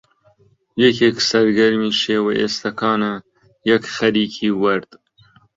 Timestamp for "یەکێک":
0.83-1.17